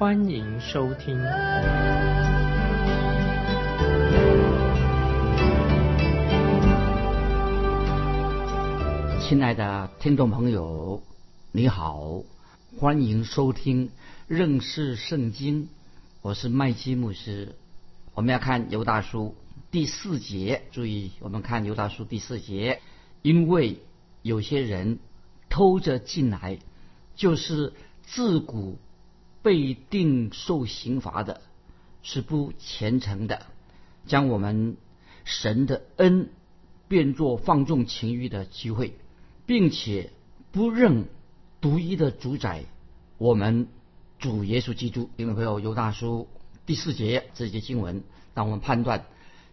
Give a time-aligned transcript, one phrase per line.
[0.00, 1.14] 欢迎收听。
[9.20, 11.02] 亲爱的听众朋友，
[11.52, 12.22] 你好，
[12.78, 13.90] 欢迎收听
[14.26, 15.68] 认识圣经。
[16.22, 17.54] 我是麦基牧师。
[18.14, 19.34] 我们要看犹大书
[19.70, 22.80] 第四节，注意，我们看犹大书第四节，
[23.20, 23.82] 因为
[24.22, 24.98] 有些人
[25.50, 26.58] 偷着进来，
[27.14, 28.78] 就是自古
[29.42, 31.40] 被定受刑罚的，
[32.02, 33.46] 是不虔诚的，
[34.06, 34.76] 将我们
[35.24, 36.30] 神的恩
[36.88, 38.94] 变作放纵情欲的机会。
[39.46, 40.10] 并且
[40.52, 41.06] 不认
[41.60, 42.66] 独一的主宰，
[43.18, 43.66] 我们
[44.20, 45.10] 主耶稣基督。
[45.16, 46.28] 听众朋友，犹大书
[46.66, 49.06] 第四节这些经文，让我们判断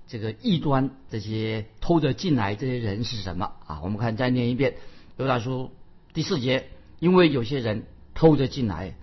[0.08, 3.82] 这个异端这些偷着进来这些人是什么啊？
[3.82, 4.76] 我们看再念一遍
[5.18, 5.72] 犹大书
[6.14, 6.68] 第四节，
[7.00, 8.96] 因为有些人偷着进来，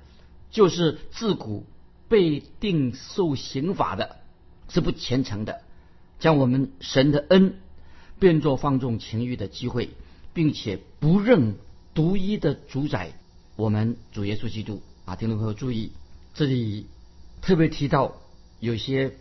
[0.54, 1.66] 就是自古
[2.08, 4.16] 被定受刑罚的，
[4.70, 5.60] 是不虔诚的，
[6.18, 7.56] 将我们神的恩
[8.18, 9.90] 变作放纵情欲的机会。
[10.34, 11.54] 并且不认
[11.94, 13.12] 独一的主宰，
[13.54, 15.14] 我们主耶稣基督啊！
[15.14, 15.92] 听众朋友注意，
[16.34, 16.88] 这里
[17.40, 18.16] 特别提到
[18.58, 19.12] 有些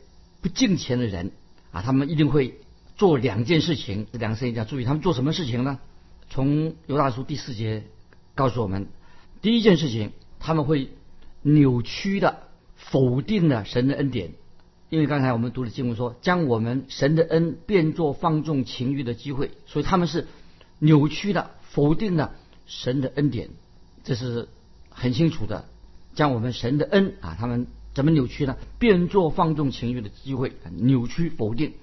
[0.41, 1.31] 不敬虔的人
[1.71, 2.55] 啊，他们一定会
[2.95, 4.07] 做两件事情。
[4.11, 5.77] 这两个事情要注意，他们做什么事情呢？
[6.31, 7.83] 从犹大书第四节
[8.33, 8.87] 告诉我们，
[9.43, 10.89] 第一件事情，他们会
[11.43, 12.39] 扭曲的
[12.75, 14.31] 否定了神的恩典，
[14.89, 20.25] 因为刚才我们读的经文说，将我们神的恩变作放纵情欲的机会，所以他们是。
[20.79, 22.33] 扭曲的、否定了
[22.65, 23.51] 神的恩典，
[24.03, 24.49] 这是
[24.89, 25.63] 很清楚的。
[26.13, 28.57] 将我们神的恩啊，他们怎么扭曲呢？
[28.79, 31.75] 变作放纵情欲的机会，扭曲否定。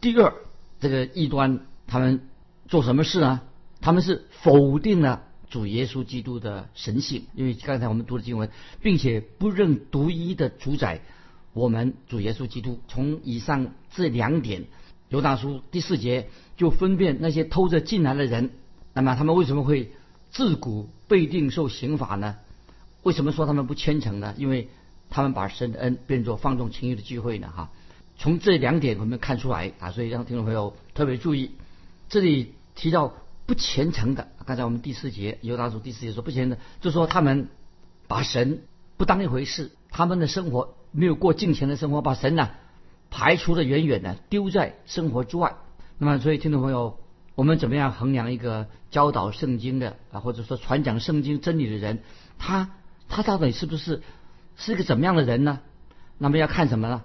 [0.00, 0.34] 第二，
[0.80, 2.22] 这个异端他们
[2.66, 3.42] 做什么事呢？
[3.80, 8.50] 他们是否定了主耶稣基督的神性，因为刚才我们读的经文，
[8.82, 11.00] 并且不认独一的主宰
[11.52, 12.80] 我们主耶稣基督。
[12.88, 14.64] 从以上这两点。
[15.10, 18.50] 犹大书第四节就分辨那些偷着进来的人，
[18.92, 19.90] 那么他们为什么会
[20.30, 22.36] 自古被定受刑罚呢？
[23.04, 24.34] 为什么说他们不虔诚呢？
[24.36, 24.68] 因为
[25.08, 27.50] 他们把神的恩变作放纵情欲的机会呢？
[27.56, 27.70] 哈，
[28.18, 31.52] 从这两点我们看出来啊，所以让听众朋友特别注意，
[32.10, 33.14] 这里提到
[33.48, 37.48] 不虔诚的，刚才我们第四节犹大书第四节说不虔诚，就说他们
[38.06, 38.62] 把神
[38.98, 42.50] 不当一回事，他们的生活没有过敬虔的生活，把神呢。
[43.10, 45.56] 排除的远远的，丢在生活之外。
[45.96, 46.98] 那么，所以听众朋友，
[47.36, 52.00] 我们怎么样衡量一个教导圣经的啊，或者说传讲圣经真理的人，
[52.36, 52.70] 他
[53.08, 54.02] 他到底是不是
[54.58, 55.60] 是一个怎么样的人呢？
[56.18, 57.02] 那么要看什么呢？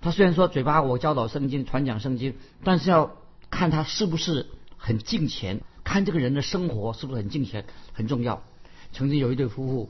[0.00, 3.12] 他虽然说嘴巴我教导圣经、传讲圣经，但是要
[3.48, 5.60] 看他是不是很敬虔，
[5.96, 7.64] 看这个人的生活是不是很敬虔，
[7.94, 8.42] 很重要。
[8.92, 9.88] 曾经有一对夫妇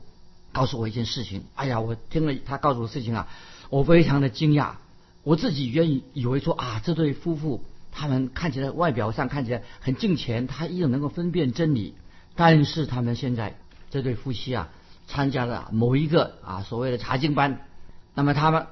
[0.53, 3.27] 告诉我一件事情，哎呀，我听了他告诉我事情啊，
[3.69, 4.75] 我非常的惊讶。
[5.23, 11.93] 我自己愿意以为说啊，这对夫妇他们看起来外表上看起来很敬虔，他依然能够分辨真理。
[12.35, 13.57] 但是他们现在
[13.89, 14.69] 这对夫妻啊，
[15.07, 17.65] 参加了某一个啊所谓的查经班。
[18.13, 18.67] 那么他们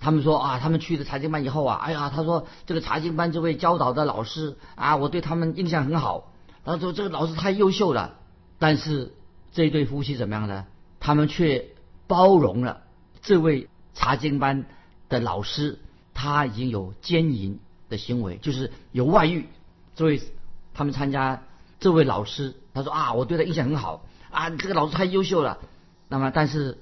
[0.00, 6.30] 他们说啊，他们去了查经班以后啊，哎呀，他说这个查经班这位教导的老师啊，我对他们印象很好。
[6.64, 8.16] 他说这个老师太优秀了。
[8.58, 9.12] 但是
[9.52, 10.66] 这一对夫妻怎么样呢？
[11.00, 11.66] 他们却
[12.06, 12.82] 包容了
[13.22, 14.64] 这位查经班
[15.08, 15.78] 的老师。
[16.16, 17.58] 他已经有奸淫
[17.88, 19.46] 的行为，就是有外遇。
[19.96, 20.22] 这位
[20.72, 21.42] 他们参加
[21.80, 25.58] 这位老师，他说啊，我对他印象很好啊，这个老师太优秀了。
[26.08, 26.78] 那么，但是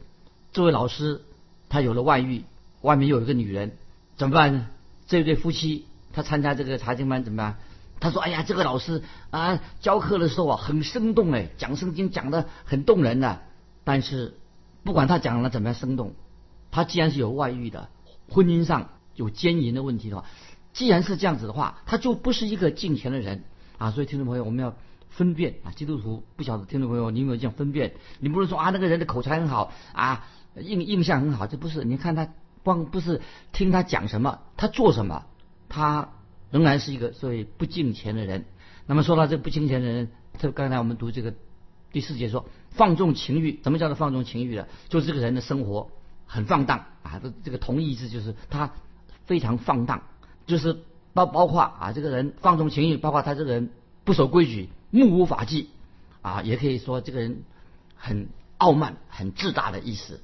[0.52, 1.22] 这位老师
[1.70, 2.44] 他有了外遇，
[2.82, 3.72] 外面又有一个女人，
[4.16, 4.66] 怎么办呢？
[5.06, 7.58] 这对夫妻他参加这个查经班怎么办？
[8.02, 13.40] 他说，哎呀，这个老师啊，教课的时候啊很生动哎，讲圣经讲的很动人的。
[13.84, 14.38] 但是
[14.84, 16.14] 不管他讲了怎么样生动，
[16.70, 17.88] 他既然是有外遇的，
[18.28, 18.88] 婚姻上。
[19.14, 20.24] 有奸淫的问题的话，
[20.72, 23.44] 既然是这样子的话，他就不是一个敬虔的人
[23.76, 23.90] 啊。
[23.90, 24.74] 所以听众朋友，我们要
[25.10, 25.70] 分辨啊。
[25.72, 27.92] 基督徒不晓得听众朋友，你有没有这样分辨？
[28.20, 30.26] 你不是说啊，那个人的口才很好啊，
[30.56, 31.84] 印印象很好，这不是。
[31.84, 32.26] 你看他
[32.62, 33.20] 光不是
[33.52, 35.26] 听他讲什么，他做什么，
[35.68, 36.08] 他
[36.52, 38.44] 仍然是一个所谓不敬虔的人。
[38.86, 40.08] 那么说到这不敬虔的人，
[40.38, 41.34] 这刚才我们读这个
[41.90, 44.68] 第四节说放纵情欲，什么叫做放纵情欲的？
[44.88, 45.90] 就是这个人的生活。
[46.24, 48.72] 很放荡啊，这这个同义字就是他
[49.26, 50.04] 非常放荡，
[50.46, 50.78] 就是
[51.12, 53.68] 包包括啊这个人放纵情欲，包括他这个人
[54.04, 55.68] 不守规矩、目无法纪
[56.22, 57.42] 啊，也可以说这个人
[57.96, 60.22] 很傲慢、很自大的意思。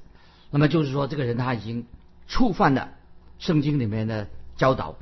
[0.49, 1.85] 那么就是说这个人他已经
[2.27, 2.89] 触犯了
[3.37, 4.95] 圣经里面的教导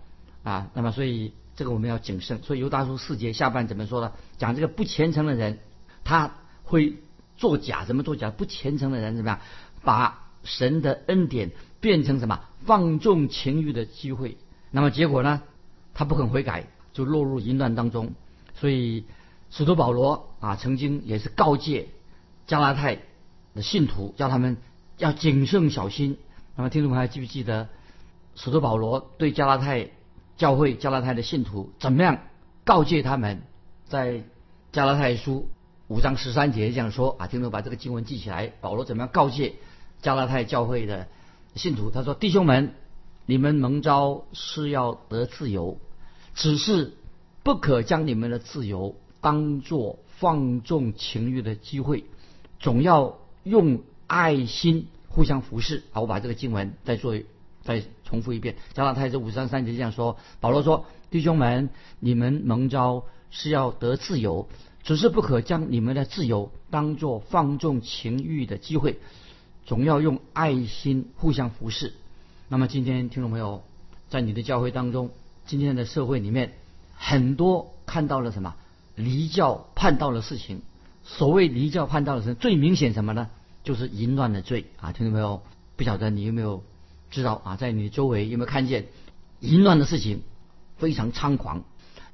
[0.48, 2.42] 啊，那么所以这个我们要谨慎。
[2.42, 4.14] 所以犹大书四节下半怎么说呢？
[4.38, 5.60] 讲这个不虔诚的人，
[6.06, 6.94] 他会
[7.36, 8.32] 作假，怎么作假？
[8.32, 9.42] 不虔诚的人怎么样？
[9.84, 11.52] 把神的恩典
[11.82, 14.38] 变成什么放纵情欲的机会？
[14.72, 15.42] 那么结果呢？
[15.94, 18.14] 他不肯悔改，就落入淫乱当中。
[18.56, 19.04] 所以
[19.52, 21.90] 使徒保罗啊，曾经也是告诫
[22.46, 23.00] 加拉太
[23.54, 24.56] 的信徒，叫他们
[24.98, 26.18] 要谨慎小心。
[26.56, 27.68] 那么听众朋友还记不记得
[28.36, 29.90] 使徒保罗对加拉太
[30.38, 32.20] 教会、加拉太的信徒怎么样
[32.64, 33.42] 告诫他们？
[33.88, 34.24] 在
[34.72, 35.50] 加拉太书
[35.88, 38.52] 五章十三节这样说啊，听众把这个经文记起来。
[38.62, 39.56] 保罗怎么样告诫？
[40.02, 41.08] 加拉太教会的
[41.56, 42.74] 信徒，他说：“弟兄们，
[43.26, 45.80] 你们蒙召是要得自由，
[46.36, 46.94] 只是
[47.42, 52.04] 不可将你们的自由当作放纵情欲的机会，
[52.60, 57.16] 总要用爱心互相服侍。”好，我把这个经文再做
[57.68, 58.56] 再重复一遍。
[58.74, 61.70] 加拉太这五三三节这样说：“保罗说，弟兄们，
[62.00, 64.48] 你们蒙召是要得自由，
[64.84, 69.00] 只是不可将你们的自由当作放纵情欲的机会。”
[69.68, 71.94] 总要用爱心互相服侍。
[72.48, 73.64] 那么今天听众朋友，
[74.08, 75.10] 在你的教会当中，
[75.46, 76.54] 今天的社会里面，
[76.96, 78.56] 很多看到了什么
[78.96, 80.62] 离教叛道的事情。
[81.04, 83.30] 所谓离教叛道的事，最明显什么呢？
[83.66, 84.94] 就是淫乱的罪啊！
[84.94, 85.42] 听众朋友，
[85.76, 86.64] 不晓得你有没有
[87.10, 87.56] 知道啊？
[87.56, 88.88] 在你周围有没有看见
[89.40, 90.22] 淫乱的事情
[90.78, 91.64] 非常猖狂？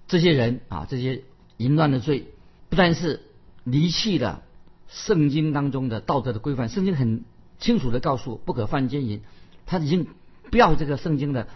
[0.07, 1.23] 这些人啊，这些
[1.57, 2.27] 淫乱的罪，
[2.69, 3.21] 不但是
[3.63, 4.43] 离弃了
[4.87, 7.23] 圣经当中的道德的规范，圣经很。
[7.59, 9.21] 清楚的告诉不可犯奸淫，
[9.65, 10.07] 他已经
[10.51, 11.47] 不要这个圣经的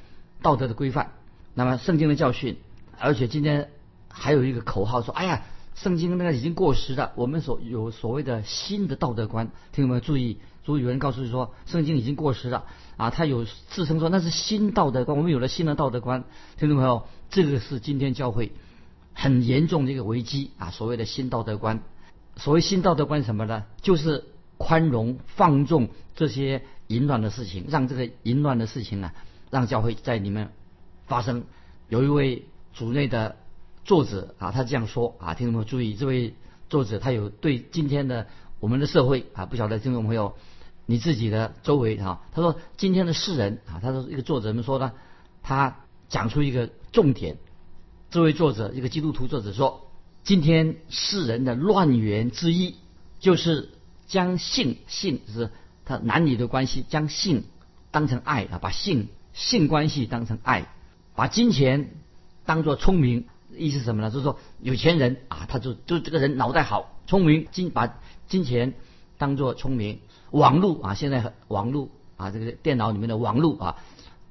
[0.41, 1.11] 道德的规范，
[1.53, 2.59] 那么圣经的教训，
[2.97, 3.71] 而且今天
[4.07, 5.43] 还有一个口号说，哎呀，
[5.75, 12.67] 圣经那个已经过时了，我们所有所谓的新的道德观，听众们注意，注意有人告诉你说，圣经已经过时了
[12.97, 16.25] 啊，他有自称说那是新道德观，我们有了新的道德观，
[16.57, 18.51] 听众朋友，这个是今天教会
[19.13, 21.79] 很严重的一个危机啊，所谓的新道德观，
[22.35, 23.63] 所谓新道德观什么呢？
[23.81, 24.25] 就是。
[24.59, 29.11] 宽容放纵这些淫乱的事情，让这个淫乱的事情呢，
[29.51, 30.51] 让教会在里面
[31.05, 31.43] 发生。
[31.89, 33.35] 有一位主内的
[33.85, 36.33] 作者啊，他这样说啊，听众朋友注意，这位
[36.69, 38.25] 作者他有对今天的
[38.59, 40.33] 我们的社会啊，不晓得听众朋友
[40.87, 44.93] 你自己的周围啊，他说今天的世人啊，他说一个作者们说呢，
[45.43, 47.37] 他讲出一个重点。
[48.09, 49.91] 这位作者一个基督徒作者说，
[50.23, 52.77] 今天世人的乱源之一
[53.19, 53.69] 就是。
[54.09, 55.49] 将性性是
[55.83, 57.43] 他男女的关系，将性
[57.91, 60.73] 当成爱啊，把性性关系当成爱，
[61.13, 61.91] 把金钱
[62.45, 63.25] 当做聪明，
[63.57, 64.09] 意思什么呢？
[64.09, 67.99] 就是说有钱人啊，他就就这个人脑袋好，聪明，金把
[68.29, 68.75] 金钱
[69.17, 69.99] 当做聪明，
[70.31, 73.75] 网络啊，现在网络啊，这个电脑里面的网络啊，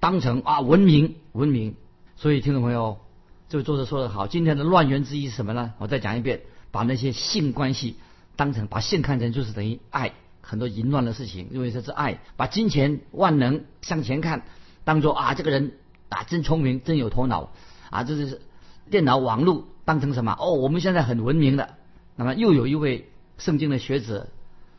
[0.00, 1.74] 当成啊文明文明。
[2.16, 2.98] 所以听众朋友，
[3.48, 5.74] 这位作者说的好，今天的乱源之一是什么呢？
[5.78, 6.40] 我再讲一遍，
[6.70, 7.96] 把那些性关系。
[8.36, 12.20] 当成把性看成就是等于爱，很多淫乱的事情，因为这是爱。
[12.36, 14.42] 把金钱万能向前看，
[14.84, 15.72] 当做啊这个人
[16.10, 17.50] 啊真聪明，真有头脑
[17.88, 18.42] 啊，这是
[18.90, 20.36] 电脑网络当成什么？
[20.38, 21.76] 哦，我们现在很文明的。
[22.14, 24.28] 那么又有一位圣经的学者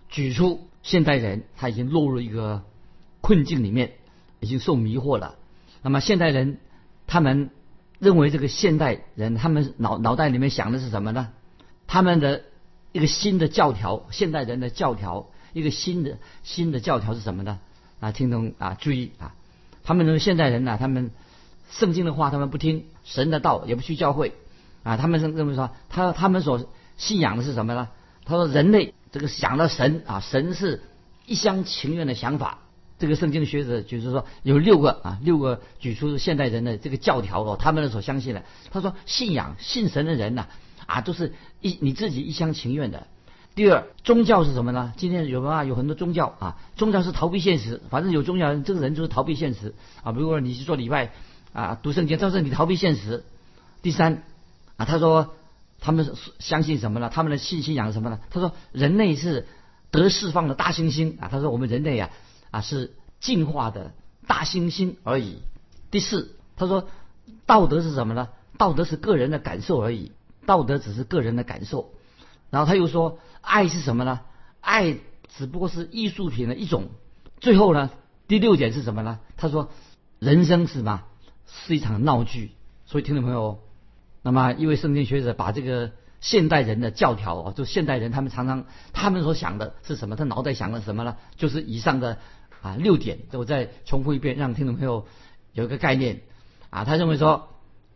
[0.09, 2.63] 举出现代人他已经落入一个
[3.21, 3.93] 困境里面，
[4.39, 5.35] 已经受迷惑了。
[5.81, 6.59] 那么现代人
[7.07, 7.49] 他们
[7.99, 11.29] 认为这个现代人他们脑脑袋里面想的是什么呢？
[11.87, 12.43] 他们的。
[12.93, 17.59] 一个新的教条，现代人的教条，一个新的新的教条是什么呢？
[17.99, 18.75] 啊，听懂啊？
[18.79, 19.35] 注意啊！
[19.83, 21.11] 他们认为现代人呢，他们
[21.69, 24.33] 圣经的话他们不听，神的道也不去教会
[24.81, 24.97] 啊。
[24.97, 27.89] 他们认为说，他他们所信仰的是什么呢？
[28.25, 30.81] 他说人类这个想到神啊，神是
[31.25, 32.59] 一厢情愿的想法。
[32.99, 38.43] 这个圣经学者就是说有六个啊，六个举出现代人的这个教条哦，他们所相信的。
[38.71, 40.47] 他说信仰信神的人呐。
[40.85, 43.07] 啊，都是一你自己一厢情愿的。
[43.55, 44.93] 第二，宗教是什么呢？
[44.95, 47.81] 今天有啊，有很多宗教啊，宗教是逃避现实。
[47.89, 50.13] 反正有宗教人，这个人就是逃避现实啊。
[50.13, 51.11] 比如说你去做礼拜
[51.51, 53.25] 啊，读圣经，这是你逃避现实。
[53.81, 54.23] 第三，
[54.77, 55.35] 啊，他说
[55.88, 57.10] 他们相信什么呢？
[57.10, 58.20] 他们的信信仰什么呢？
[58.29, 59.48] 他说人类是
[59.89, 61.29] 得释放的大猩猩啊。
[61.32, 62.10] 他说我们人类啊
[62.51, 63.94] 啊是进化的
[64.27, 65.38] 大猩猩而已。
[65.89, 66.89] 第四，他说
[67.46, 68.27] 道德是什么呢？
[68.58, 70.12] 道德是个人的感受而已。
[70.46, 71.94] 道德只是个人的感受，
[72.50, 74.20] 然后他又说，爱是什么呢？
[74.60, 74.98] 爱
[75.38, 76.89] 只不过是艺术品的一种。
[77.39, 77.91] 最后呢，
[78.27, 79.20] 第六点是什么呢？
[79.38, 79.72] 他说，
[80.20, 81.03] 人生是什么？
[81.46, 82.51] 是一场闹剧。
[82.86, 83.62] 所以，听众朋友，
[84.27, 90.17] 那么一位圣经学者把这个现代人的教条哦，就现代人他们常常他们所想的是什么？
[90.17, 91.15] 他脑袋想的什么呢？
[91.38, 92.17] 就是以上的
[92.62, 93.19] 啊六点。
[93.31, 95.07] 我再重复一遍，让听众朋友
[95.53, 96.24] 有一个概念
[96.69, 96.84] 啊。
[96.84, 97.53] 他认为说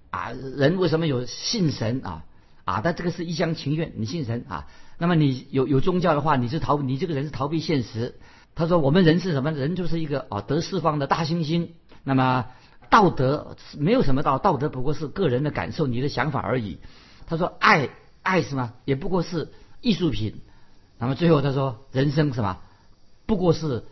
[0.10, 2.24] 啊，人为什么有信神啊？
[2.64, 4.68] 啊，但这个是一厢情愿，你信神啊。
[4.98, 8.18] 那么你有有宗教的话，你是逃，你这个人是逃避现实。
[8.56, 9.52] 他说我们人是什么？
[9.52, 11.72] 人就是一个啊得释放的大猩猩。
[12.06, 12.46] 那么
[12.92, 16.78] 道德没有什么道，道德不过是个人的感受，你的想法而已。
[17.26, 17.90] 他说爱
[18.22, 18.74] 爱什么？
[18.86, 19.50] 也不过是
[19.82, 20.42] 艺术品。
[21.00, 22.60] 那么最后他说人生什么？
[23.26, 23.86] 不过是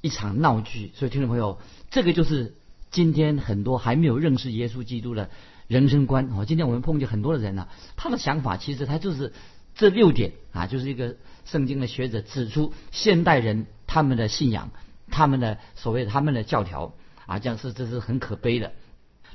[0.00, 0.92] 一场闹剧。
[0.94, 1.58] 所以听众朋友，
[1.90, 2.54] 这个就是
[2.92, 5.30] 今天很多还没有认识耶稣基督的
[5.66, 6.44] 人生观哦。
[6.44, 7.66] 今天我们碰见很多的人呢，
[7.96, 9.32] 他的想法其实他就是。
[9.74, 11.16] 这六点啊，就是一个
[11.46, 14.68] 圣经的学者指出，现代人他们的信仰，
[15.10, 16.92] 他们的所谓他们的教条
[17.26, 18.72] 啊，这样是这是很可悲的。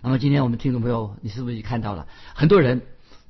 [0.02, 2.82] 那么今天我们听众朋友，你是不是也看到了很多人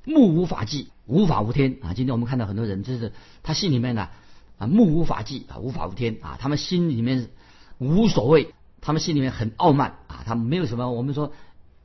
[0.04, 1.94] 目无法纪、无法无天啊？
[1.94, 4.10] 今天我们看到很多人，就是他心里面呢
[4.58, 7.30] 啊目无法纪啊、无法无天啊，他们心里面
[7.78, 11.32] 无所谓，他们心里面很傲慢啊，他们没有什么我们说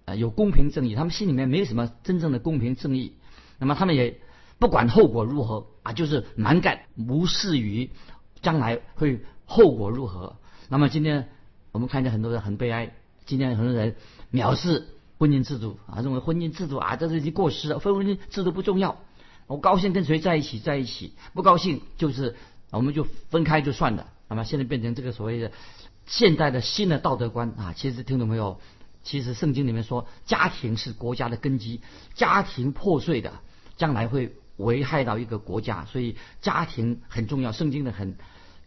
[0.05, 3.15] 啊有公平正义，他们心里面没有什么真正的公平正义。
[3.59, 4.19] 那么他们也。
[4.59, 7.91] 不管后果如何啊，就是蛮干，无视于
[8.43, 10.37] 将来会后果如何。
[10.69, 11.31] 那么今天
[11.73, 12.93] 我们看见很多人很悲哀，
[13.27, 13.97] 今天很多人
[14.33, 14.87] 藐视
[15.19, 18.99] 婚姻制度啊，认为婚姻制度啊这是已经过时了，婚姻制度不重要。
[19.47, 22.37] 我高兴跟谁在一起在一起，不高兴就是
[22.71, 24.07] 我们就分开就算了。
[24.29, 25.51] 那么现在变成这个所谓的
[26.07, 28.61] 现代的新的道德观啊，其实听懂没有？
[29.03, 31.81] 其实圣经里面说，家庭是国家的根基，
[32.15, 33.33] 家庭破碎的，
[33.77, 34.37] 将来会。
[34.59, 37.51] 危害到一个国家，所以家庭很重要。
[37.53, 38.17] 圣经的很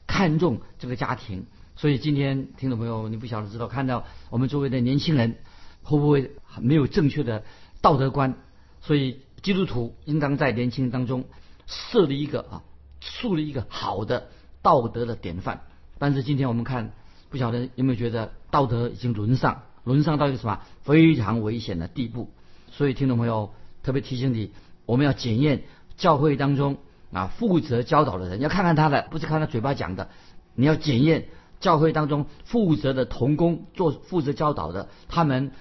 [0.08, 1.46] 看重这个家庭，
[1.78, 5.36] 所以今天听众朋友，你不晓得知道看到我们周围的年轻人
[5.84, 7.44] 会不会没有正确的
[7.82, 8.36] 道德观？
[8.82, 11.26] 所以基督徒应当在年轻人当中
[11.68, 12.64] 设立一个啊，
[13.02, 14.30] 树立一个好的
[14.62, 15.62] 道德的典范。
[16.00, 16.94] 但是今天我们看，
[17.30, 22.32] 不晓得有没有觉得道德已经沦丧，沦丧到一个什么非常危险的地步？
[22.72, 23.54] 所以听众朋友
[23.84, 24.52] 特别提醒你。
[24.86, 25.64] 我们要检验
[25.98, 26.78] 教会当中
[27.12, 30.10] 啊负责教导的人，要看看他的，不是看他嘴巴讲的。
[30.54, 31.26] 你要检验
[31.66, 35.52] 教会当中负责的童工做负责教导的，他们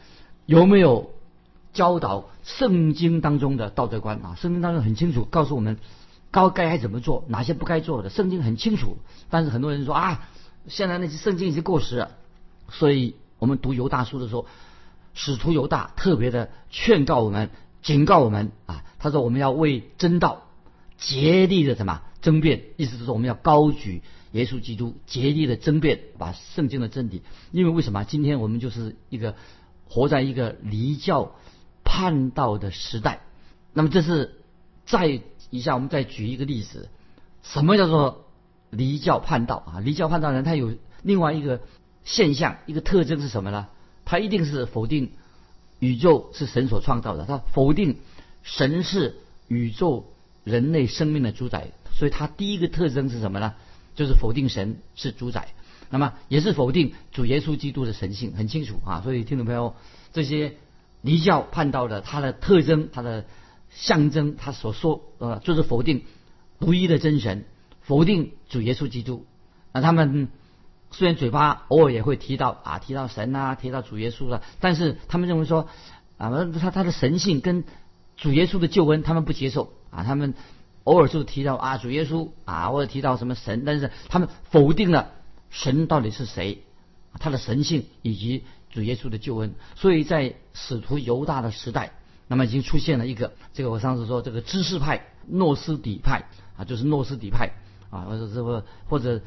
[0.44, 1.12] 有没有
[1.72, 4.34] 教导圣经当中的道德观啊？
[4.34, 5.78] 圣经当中很清楚告诉我们，
[6.30, 8.98] 该该怎么做，哪些不该做的，圣经很清楚。
[9.30, 10.28] 但是很多人说啊，
[10.68, 12.10] 现在那些圣经已经过时了。
[12.68, 14.44] 所以我们读犹大书的时候，
[15.14, 17.48] 使徒犹大特别的劝告我们。
[17.80, 20.42] 警告我们啊，他说我们要为真道
[20.98, 24.02] 竭力的什么争辩，意思是说我们要高举
[24.34, 27.22] 耶稣基督，竭力的争辩，把圣经的真理。
[27.50, 29.34] 因为为什么今天我们就是一个
[29.88, 31.34] 活在一个离教
[31.82, 33.20] 叛道的时代？
[33.72, 34.34] 那么这是
[34.86, 36.88] 再一下我们再举一个例子，
[37.42, 38.26] 什么叫做
[38.70, 39.80] 离教叛道啊？
[39.80, 41.62] 离教叛道人他有另外一个
[42.04, 43.68] 现象，一个特征是什么呢？
[44.04, 45.12] 他一定是否定。
[45.80, 47.98] 宇宙是神所创造的，他否定
[48.42, 49.16] 神是
[49.48, 50.06] 宇宙
[50.42, 53.54] 人类生命的主宰，所以他第一个特征是什么呢？
[53.94, 55.48] 就是否定神是主宰，
[55.90, 59.00] 那么也是否定主耶稣基督的神性，很清楚啊。
[59.02, 59.74] 所以听众朋友，
[60.12, 60.54] 这些
[61.02, 63.24] 离教叛道的，他的特征、他的
[63.70, 66.04] 象征，他所说呃，就是否定
[66.60, 67.44] 独一的真神，
[67.80, 69.26] 否定主耶稣基督，
[69.72, 70.28] 那他们。
[70.96, 75.68] 虽然嘴巴偶尔也会提到啊，提到神啊，提到主耶稣了，但是他们认为说
[76.18, 77.64] 啊，他他的神性跟
[78.16, 80.34] 主耶稣的救恩他们不接受啊，他们
[80.84, 85.10] 偶尔就提到啊主耶稣啊，或者提到什么神，但是他们否定了
[85.50, 86.62] 神到底是谁，
[87.18, 89.54] 他的神性以及主耶稣的救恩。
[89.74, 91.92] 所以在使徒犹大的时代，
[92.28, 96.24] 那么已经出现了一个这个我上次说这个知识派诺斯底派
[96.56, 97.50] 啊，就是诺斯底派
[97.90, 99.20] 啊，或者这个或者。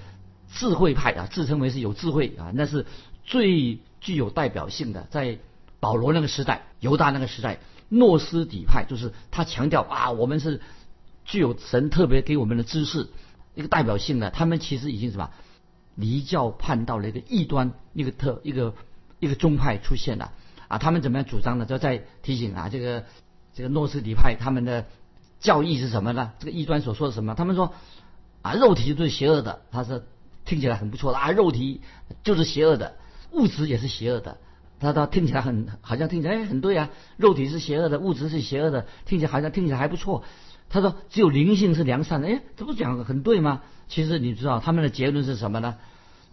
[0.49, 2.85] 智慧派啊，自称为是有智慧啊，那是
[3.25, 5.05] 最具有代表性的。
[5.11, 5.39] 在
[5.81, 7.59] 保罗那个时代、犹大那个时代，
[7.89, 10.61] 诺斯底派就是他强调啊，我们是
[11.27, 13.09] 具有神特别给我们的知识，
[13.53, 14.31] 一个代表性的。
[14.31, 15.29] 他们其实已经什么
[15.93, 18.73] 离教叛道了一个异端，一个特一个
[19.19, 20.31] 一个宗派出现了
[20.67, 20.79] 啊。
[20.79, 21.67] 他们怎么样主张呢？
[21.67, 23.05] 就在提醒啊，这个
[23.53, 24.85] 这个诺斯底派他们的
[25.39, 26.31] 教义是什么呢？
[26.39, 27.35] 这个异端所说的什么？
[27.35, 27.73] 他们说
[28.41, 30.03] 啊，肉体就是邪恶的，他是。
[30.49, 31.81] 听起来很不错的啊，肉体
[32.23, 32.95] 就是邪恶的，
[33.31, 34.37] 物质也是邪恶的。
[34.79, 40.23] 他他听起来很好像听起来很对啊，肉体是邪恶的，物质是邪恶的，听起来好像听起来还不错。
[40.69, 43.61] 他说只有灵性是良善的，哎，这不讲很对吗？
[43.87, 45.75] 其实你知道他们的结论是什么呢？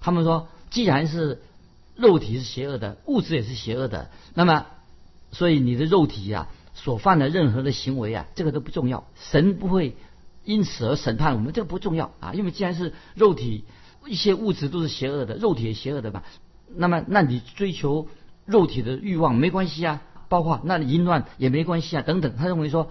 [0.00, 1.40] 他们说既然是
[1.96, 4.66] 肉体是邪恶的，物质也是邪恶的，那么
[5.30, 9.96] 所以你的肉体呀、所犯的任何的行为啊，这个都不重要，神不会
[10.44, 12.12] 因此而审判我们，这个不重要。
[12.20, 13.64] 啊，因为既然是肉体，
[14.06, 16.24] 一些物质都是邪恶的，肉体也邪恶的嘛，
[16.74, 18.08] 那么那你追求
[18.44, 22.90] 肉体的欲望没关系啊，包括那你淫乱也没关系啊，等等，他认为说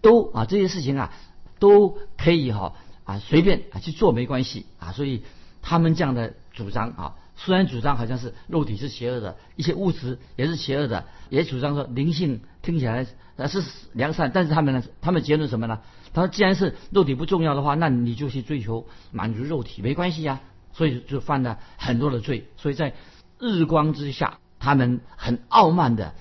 [0.00, 1.12] 都啊这些事情啊
[1.58, 2.74] 都可以哈
[3.04, 5.22] 啊随便啊去做没关系啊，所以
[5.62, 13.62] 他们这样的主张啊，虽然主张好像是肉体是邪恶的，一些物质也是邪恶的，也主张说灵性听起来呃是
[13.92, 15.80] 良善，但是他们呢，他们结论什么呢？
[16.12, 20.40] 他说既然是肉体不重要的话，那你就去追求满足肉体没关系呀、
[20.72, 22.94] 所以就犯了很多的罪，所以在
[23.38, 26.14] 日光之下，他们很傲慢的、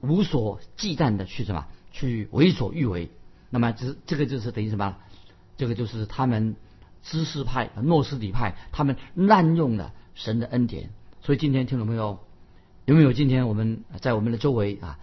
[0.00, 3.10] 无所忌惮的去什么去为所欲为。
[3.50, 4.96] 那么这这个就是等于什么？
[5.56, 6.56] 这个就是他们
[7.02, 10.88] 知识派、诺斯底派，他们滥用了神的恩典。
[11.20, 12.20] 所以今天听众朋友，
[12.86, 14.98] 有没有今天我们在我们的周围啊，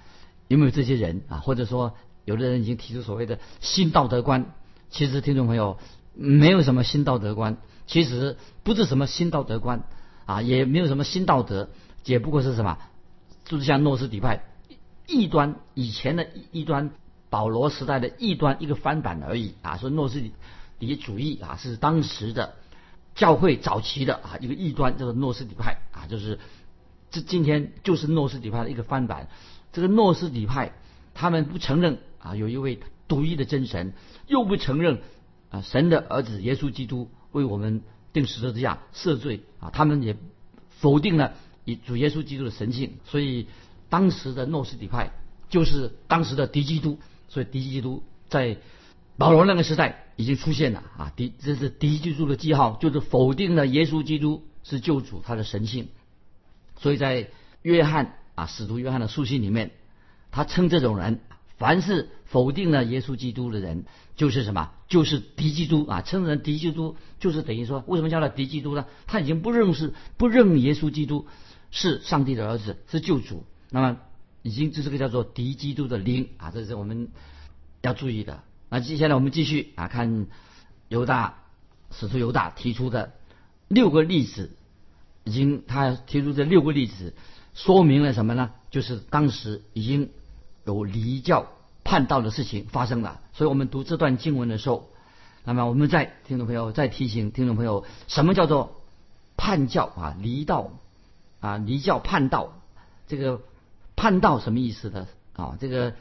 [0.47, 1.37] 有没有这些人啊？
[1.37, 1.93] 或者说
[2.25, 4.55] 有的人已经提出所谓的新道德观？
[4.89, 5.77] 其实听众朋友
[6.15, 9.83] 没有什么新道德观，其实不是什么新道德观
[10.25, 11.69] 啊，也没有什么新道德，
[12.05, 12.79] 也不过是什么，
[13.45, 14.43] 就是像诺斯底派
[15.05, 16.89] 异端以前的异端。
[17.29, 20.21] 保罗时代的异端一个翻版而已啊，说诺斯
[20.79, 22.55] 底主义啊是当时的
[23.15, 26.39] 教会早期的啊一个异端，叫做诺斯底派啊，就是
[27.11, 29.27] 这今天就是诺斯底派的一个翻版。
[29.73, 30.71] 这个诺斯底派
[31.13, 33.93] 他们不承认啊有一位独一的真神，
[34.27, 35.01] 又不承认
[35.49, 37.81] 啊神的儿子耶稣基督为我们
[38.13, 40.15] 定十字架赦罪啊，他们也
[40.69, 41.33] 否定了
[41.65, 43.47] 以主耶稣基督的神性，所以
[43.89, 45.11] 当时的诺斯底派
[45.49, 46.97] 就是当时的敌基督。
[47.27, 48.57] 所以敌基督在
[49.17, 55.89] 保罗那个时代已经出现了啊，敌这是敌基督的记号，就是否定了耶稣基督是救主他的神性。
[56.77, 57.29] 所以在
[57.63, 59.71] 约翰啊使徒约翰的书信里面，
[60.31, 61.19] 他称这种人，
[61.57, 64.71] 凡是否定了耶稣基督的人，就是什么？
[64.87, 66.01] 就是敌基督啊！
[66.01, 68.85] 称人敌基督，就是等于说，为什么叫他敌基督呢？
[69.07, 71.27] 他已经不认识、不认耶稣基督
[71.71, 73.43] 是上帝的儿子，是救主。
[73.69, 73.97] 那么。
[74.47, 77.09] 已经这是个叫做敌基督的灵啊，这是我们
[77.81, 78.43] 要注意的。
[78.69, 80.25] 那接下来我们继续啊，看
[80.87, 81.39] 犹大
[81.91, 83.11] 使徒犹大提出的
[83.67, 84.51] 六个例子，
[85.25, 87.13] 已经他提出这六个例子，
[87.55, 88.51] 说明了什么呢？
[88.71, 90.11] 就是当时已经
[90.63, 91.47] 有离教
[91.83, 93.19] 叛道的事情发生了。
[93.33, 94.87] 所以我们读这段经文的时候，
[95.43, 98.81] 那么我们再听众朋友再提醒听众朋友，什么叫做
[99.35, 100.15] 叛教啊？
[100.21, 100.71] 离道
[101.41, 101.57] 啊？
[101.57, 102.61] 离教叛道
[103.09, 103.41] 这个。
[103.97, 105.57] 叛道什么意思的啊？
[105.59, 105.95] 这个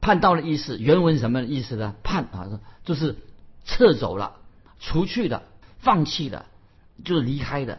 [0.00, 1.94] 叛道的意思，原文什么意思呢？
[2.04, 3.16] 叛啊，就是
[3.64, 4.36] 撤走了、
[4.78, 5.42] 除去的、
[5.78, 6.44] 放弃的，
[7.02, 7.78] 就是离开的。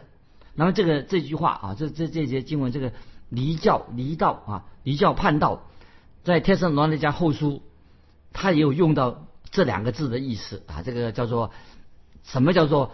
[0.54, 2.92] 那么这个这句话啊，这这这节经文，这个
[3.28, 5.62] 离教、离道啊，离教叛道，
[6.24, 7.52] 在《天圣罗尼迦后书》，
[8.32, 10.82] 他也有用到这两个字的意思啊。
[10.82, 11.52] 这个叫做
[12.24, 12.92] 什么叫做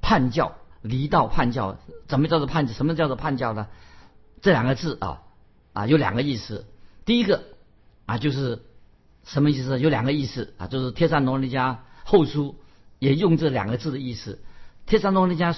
[0.00, 1.76] 叛教、离道、叛教？
[2.06, 2.68] 怎么叫做叛？
[2.68, 3.66] 什么叫做叛教呢？
[4.40, 5.22] 这两个字啊。
[5.78, 6.66] 啊，有两个意思。
[7.04, 7.44] 第一个
[8.04, 8.64] 啊，就是
[9.22, 9.78] 什么意思？
[9.78, 12.56] 有两个意思啊，就是《帖撒罗尼迦后书》
[12.98, 14.40] 也用这两个字的意思。
[14.90, 15.56] 《帖撒罗尼迦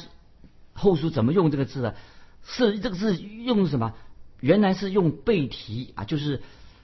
[0.75, 1.95] 后书》怎么用这个字呢？
[2.45, 3.95] 是这个字用什么？
[4.41, 6.43] 原来是用被提啊，就是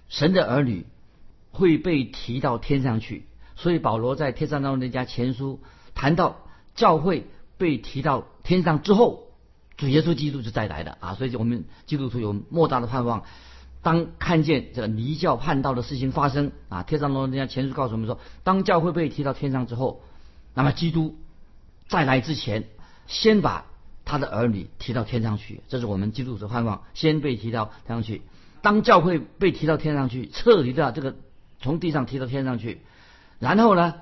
[0.09, 0.87] 神的儿女
[1.51, 3.27] 会被提到天上去。
[3.55, 5.61] 所以保罗在《帖撒罗尼迦前书》
[5.95, 7.27] 谈到教会
[7.59, 9.26] 被提到天上之后。
[9.77, 13.25] 主耶稣基督是再来的啊，所以我们基督徒有莫大的盼望。
[13.83, 20.03] 当看见这个离教叛道的事情发生啊，天上罗人家前书告诉我们说，当教会被提到天上之后，
[20.55, 21.17] 那么基督
[21.87, 22.65] 再来之前，
[23.07, 23.67] 先把
[24.05, 28.23] 他的儿女提到天上去，这是我们基督徒的盼望，先被提到天上去。
[28.61, 31.15] 当教会被提到天上去，撤离到这个
[31.61, 32.81] 从地上提到天上去，
[33.39, 33.95] 然后呢，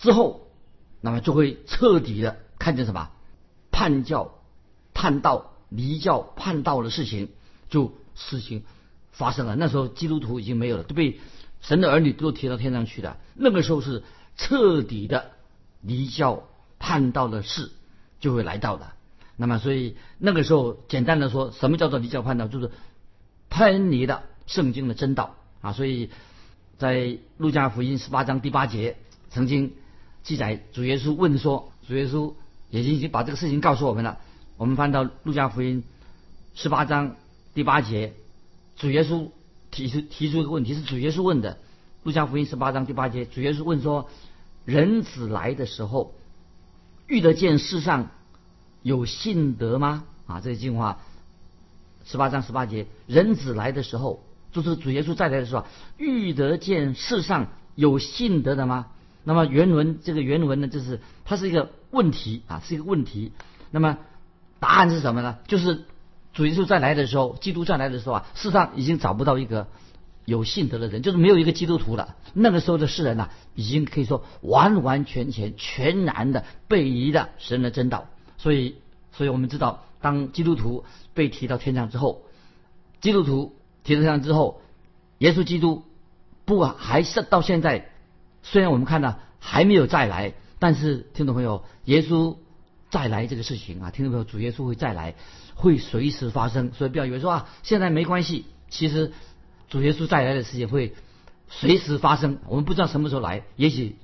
[0.00, 0.48] 之后
[1.00, 3.10] 那么就会彻底的看见什么
[3.70, 4.34] 叛教。
[5.00, 7.30] 叛道、离教、叛道的事情，
[7.70, 8.64] 就事情
[9.12, 9.56] 发生了。
[9.56, 11.18] 那时候基督徒已经没有了，都被
[11.62, 13.16] 神的儿女都提到天上去了。
[13.34, 14.02] 那个时候是
[14.36, 15.30] 彻底的
[15.80, 16.42] 离教
[16.78, 17.70] 叛道的事
[18.20, 18.92] 就会来到的。
[19.36, 22.46] 那么，所以那个时候，简单的说，什么叫做离教叛道？
[22.46, 22.70] 就是
[23.48, 25.72] 偏离了圣经的真道啊。
[25.72, 26.10] 所以
[26.76, 28.98] 在路加福音十八章第八节，
[29.30, 29.72] 曾经
[30.22, 32.34] 记载主耶稣问说，主耶稣
[32.68, 34.18] 也已经把这个事情告诉我们了。
[34.60, 35.84] 我们翻到路加福音
[36.52, 37.16] 十八章
[37.54, 38.12] 第八节，
[38.76, 39.30] 主耶稣
[39.70, 41.56] 提出提出一个问题，是主耶稣问的。
[42.02, 44.10] 路加福音十八章第八节，主耶稣问说
[44.66, 46.14] ：“人子来的时候，
[47.06, 48.10] 遇得见世上
[48.82, 51.00] 有信德吗？”啊，这些经话，
[52.04, 55.64] 十八章十八节，人子来的时候，就是主耶稣再来的时候，
[55.96, 58.88] 欲得见世上有信德的吗？
[59.24, 63.32] 那么原文这个原文呢，就是它是一个问题啊，是一个问题。
[63.70, 63.96] 那么
[64.60, 65.38] 答案是什么呢？
[65.48, 65.84] 就是
[66.32, 69.66] 主耶稣再来的时候，基督再来的时候啊，世上已经找不到一个
[70.24, 72.14] 有信德的人，就是没有一个基督徒了。
[72.34, 78.06] 那个时候的世人呐，已经可以说完完全全、全然的背离了神的真道。
[78.38, 78.76] 所以，
[79.12, 82.22] 所以我们知道，当基督徒被提到天上之后，
[83.00, 84.60] 基督徒提到天上之后，
[85.18, 85.82] 耶稣基督
[86.44, 87.90] 不还是到现在。
[88.42, 92.36] 虽然我们看到还没有再来，但是听众朋友，耶稣
[92.90, 95.14] 再来这个事情啊，听众朋友，主耶稣会再来，
[95.54, 98.46] 会随时发生，所以不要以为说啊，现在没关系。
[98.68, 99.12] 其实
[99.68, 100.94] 主耶稣再来的事情会
[101.48, 103.96] 随时发生，我们不知道什么时候来，也许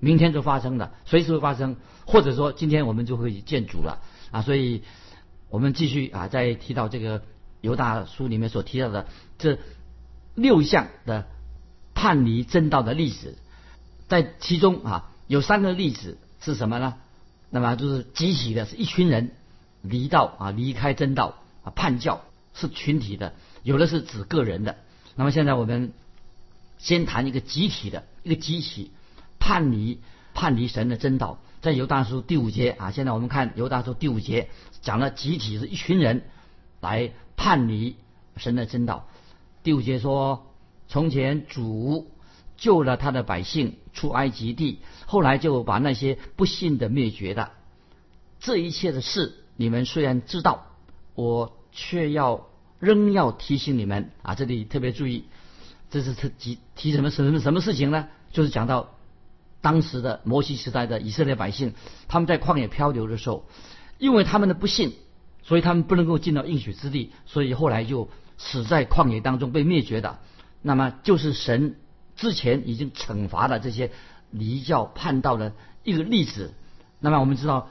[0.00, 4.42] 明天就发生了，随时会发生，或者说今天我们就会见主了啊。
[4.42, 4.82] 所以
[5.50, 7.22] 我们继续啊，在提到这个
[7.60, 9.06] 犹大书里面所提到的
[9.38, 9.58] 这
[10.34, 11.26] 六项的
[11.94, 13.36] 叛离正道的历史。
[14.06, 16.94] 在其中啊，有三个例子是什么呢？
[17.50, 19.32] 那么就是集体的，是一群人
[19.82, 22.22] 离道啊，离开真道啊，叛教
[22.54, 23.32] 是群体的；
[23.62, 24.76] 有的是指个人的。
[25.14, 25.92] 那么现在我们
[26.78, 28.92] 先谈一个集体的，一个集体
[29.38, 30.00] 叛离
[30.34, 32.90] 叛离神的真道，在犹大书第五节啊。
[32.90, 34.48] 现在我们看犹大书第五节
[34.82, 36.22] 讲了集体是一群人
[36.80, 37.96] 来叛离
[38.36, 39.08] 神的真道。
[39.62, 40.46] 第五节说：
[40.88, 42.10] 从前主。
[42.60, 47.50] 救了他的百姓出埃及地，后来就把那些不信的灭绝的。
[48.38, 50.66] 这一切的事，你们虽然知道，
[51.16, 52.46] 我却要
[52.78, 54.36] 仍要提醒你们啊！
[54.36, 55.24] 这里特别注意，
[55.90, 58.06] 这是提提什么什么什么事情呢？
[58.30, 58.94] 就是讲到
[59.60, 61.74] 当时的摩西时代的以色列百姓，
[62.06, 63.46] 他们在旷野漂流的时候，
[63.98, 64.92] 因为他们的不信，
[65.42, 70.20] 所以他们不能够进到应许之地，所以后来就死在旷野当中被灭绝的。
[70.62, 71.74] 那么就是神。
[72.18, 73.92] 之前已经惩罚了这些
[74.30, 75.52] 离教叛道的
[75.84, 76.52] 一个例子。
[76.98, 77.68] 那么我们知道，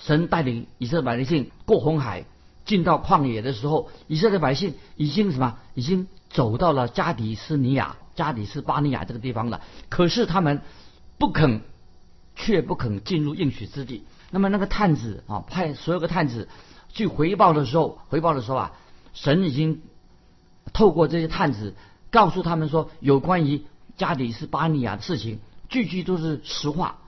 [0.00, 2.24] 神带领以色列百姓过红海，
[2.64, 5.58] 进到旷野的时候，以色列百姓已经什么？
[5.74, 9.60] 已经走到了加底斯尼亚、加底斯巴尼亚这个地方了。
[9.90, 10.62] 可是他们
[11.18, 11.60] 不肯，
[12.34, 14.04] 却不肯进入应许之地。
[14.30, 16.48] 那么那个探子啊，派所有的探子
[16.94, 18.72] 去回报的时候，回报的时候啊，
[19.12, 19.82] 神已经
[20.72, 21.74] 透过这些探子
[22.10, 23.66] 告诉他们说，有关于。
[23.96, 26.98] 加底斯巴尼亚的事情，句句都是实话。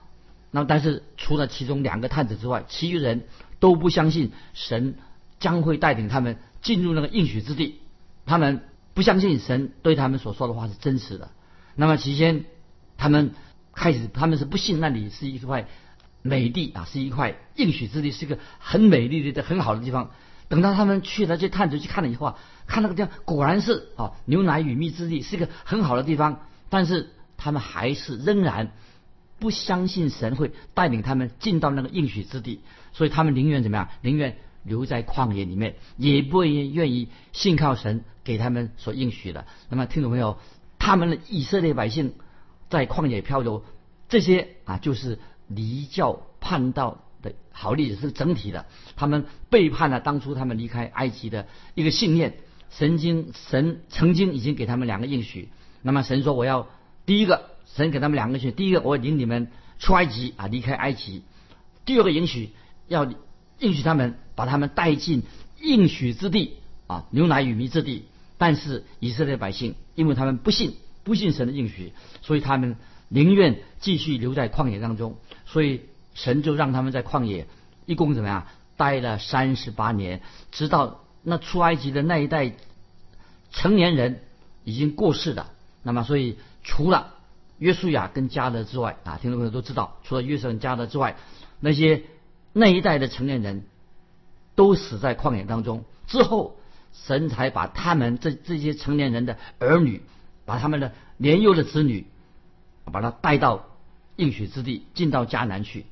[0.51, 3.25] 那但是除了其中两个探子之外，其余人
[3.59, 4.95] 都不相信神
[5.39, 7.81] 将会带领他们进入那个应许之地。
[8.25, 8.61] 他们
[8.93, 11.29] 不相信神对他们所说的话是真实的。
[11.75, 12.45] 那么起先
[12.97, 13.31] 他们
[13.73, 15.67] 开始他们是不信那里是一块
[16.21, 20.11] 美地啊，是一块应许之地，是一个很美丽的、很好的地方。
[20.47, 26.47] 等到他们去了这探子去看了以后啊，看那个地方果然是啊牛奶与蜜之地，是一个很好的地方。
[26.75, 28.73] 但是他们还是仍然
[29.39, 32.59] 不相信神会带领他们进到那个应许之地，
[32.91, 33.87] 所以他们宁愿怎么样？
[34.01, 39.45] 宁愿留在旷野里面，也不愿意信靠神给他们所应许的。
[39.69, 40.37] 那么听懂没有？
[40.77, 42.13] 他们的以色列百姓
[42.69, 43.63] 在旷野漂流，
[44.09, 48.65] 这些啊就是离教叛道的好例子，是整体的。
[48.97, 52.33] 他们背叛了当初他们离开埃及的一个信念。
[52.69, 55.47] 神经神曾经已经给他们两个应许。
[55.85, 56.67] 那么神说：“我要
[57.05, 61.21] 第一个，神给他们两个许，第一个我要领你们出埃及啊，离开埃及；
[61.85, 62.49] 第二个允许
[62.87, 63.07] 要
[63.59, 65.21] 应许他们，把他们带进
[65.61, 66.55] 应许之地
[66.87, 68.05] 啊，牛奶与蜜之地。
[68.39, 71.93] 但是以色列百姓，因为他们不信，不信神的应许，
[72.23, 75.17] 所以他们宁愿继续留在旷野当中。
[75.45, 75.81] 所以
[76.15, 77.45] 神就让他们在旷野
[77.85, 82.55] 一共怎么样，待了三十八年，直到那出埃及的那一代
[83.51, 84.21] 成年人
[84.63, 85.51] 已经过世了。”
[85.87, 87.13] 那么，所以除了
[87.59, 91.15] 约书亚跟加勒之外啊，听众朋友都知道，除了约瑟跟加勒之外，
[91.59, 92.01] 那些
[92.53, 93.65] 那一代的成年人
[94.55, 95.85] 都死在旷野当中。
[96.07, 96.57] 之后，
[96.91, 100.01] 神才把他们这这些成年人的儿女，
[100.43, 102.07] 把他们的年幼的子女，
[102.91, 103.67] 把他带到
[104.15, 105.85] 应许之地，进到迦南去。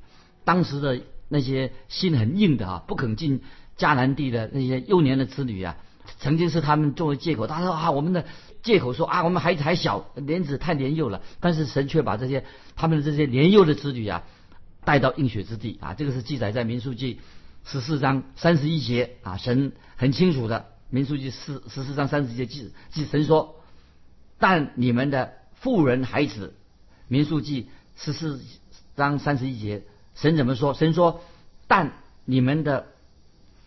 [0.43, 3.43] 当时的那些心很硬的啊，不肯进
[3.77, 5.77] 迦南地的那些幼年的子女啊，
[6.17, 8.25] 曾经是他们作为借口，他说啊，我们的。
[8.63, 11.21] 借口说啊，我们孩子还小，年子太年幼了。
[11.39, 12.45] 但是神却把这些
[12.75, 14.23] 他们的这些年幼的子女啊，
[14.85, 15.93] 带到应许之地啊。
[15.93, 17.19] 这个是记载在民数记
[17.65, 19.37] 十四章三十一节啊。
[19.37, 23.61] 神很清楚的，民数记四十四章三十一节记记神说，
[24.39, 26.55] 但你们的妇人孩子，
[27.07, 28.41] 民数记十四
[28.95, 29.83] 章三十一节，
[30.15, 30.73] 神怎么说？
[30.73, 31.21] 神说，
[31.67, 31.91] 但
[32.23, 32.87] 你们的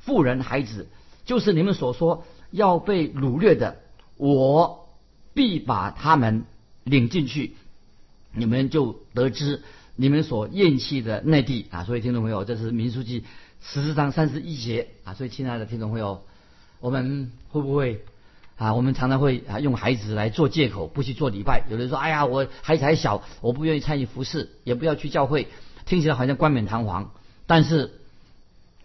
[0.01, 0.89] 妇人、孩子，
[1.27, 3.77] 就是你们所说要被掳掠的，
[4.17, 4.86] 我
[5.37, 6.45] 必把他们
[6.83, 7.55] 领进去，
[8.33, 9.63] 你们就得知
[9.95, 11.85] 你们所厌弃的内地啊！
[11.85, 13.23] 所以听众朋友，这是民书记
[13.61, 15.13] 十四章三十一节啊！
[15.13, 16.23] 所以亲爱的听众朋友，
[16.81, 18.03] 我们会不会
[18.57, 18.73] 啊？
[18.73, 21.67] 我们常常会啊用孩子来做借口，不去做礼拜。
[21.71, 25.49] 有人说：“哎呀，我孩子还小，我不愿意参与服饰，也不要去教会。”
[25.85, 27.13] 听起来好像冠冕堂皇，
[27.47, 27.93] 但是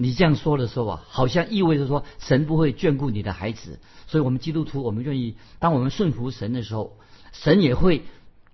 [0.02, 3.80] 你这样说的时候啊，好像意味着说神不会眷顾你的孩子。
[4.08, 6.98] 所以，我们基督徒，我们愿意，当我们顺服神的时候，
[7.32, 8.04] 神也会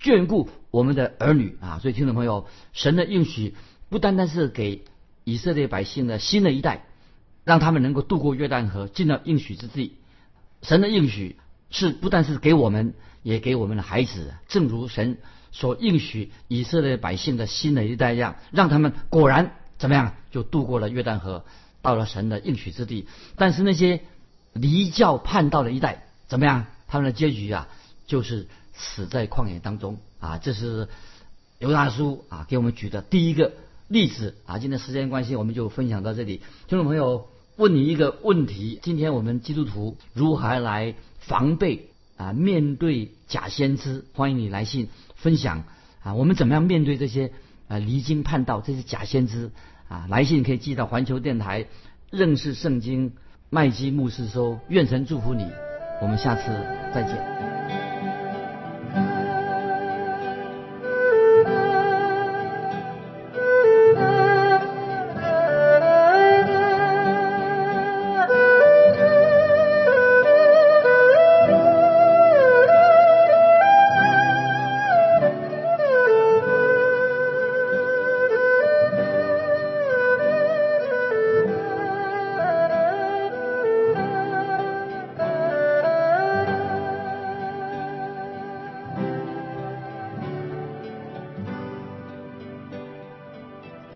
[0.02, 1.80] 眷顾我们的儿女啊。
[1.80, 3.56] 所以，听众朋友，神的应许
[3.88, 4.84] 不单单是给
[5.24, 6.86] 以色列百姓的新的一代，
[7.46, 9.94] 让他们能够渡过约旦河，进到应许之地。
[10.62, 11.38] 神的应许
[11.70, 15.18] 是不但是给我们，也给我们的孩子，正如神。
[15.52, 21.44] 所应许以色列百姓的新的一代一样，让他们果然怎么样，就渡过了约旦河，
[21.82, 23.08] 到了神的应许之地。
[23.36, 24.02] 但是那些
[24.54, 26.66] 离教叛道的一代怎么样？
[26.88, 27.68] 他们的结局啊，
[28.06, 30.38] 就是死在旷野当中啊！
[30.38, 30.88] 这是
[31.60, 33.52] 犹大叔啊给我们举的第一个
[33.90, 34.58] 例子啊。
[34.58, 36.42] 今天时间关系，我们就分享到这里。
[36.68, 42.32] 听众朋友，问你一个问题：今天我们基督徒如何来防备啊？
[42.32, 44.88] 面对假先知，欢迎你来信。
[45.16, 45.66] 分享
[46.04, 47.34] 啊，我们怎么样面对这些
[47.68, 49.52] 啊离经叛道、这是假先知
[49.88, 50.06] 啊？
[50.10, 51.66] 来信可以寄到环球电台
[52.10, 53.14] 认识圣经
[53.50, 55.46] 麦基牧师说，愿神祝福你，
[56.02, 56.44] 我们下次
[56.94, 57.57] 再见。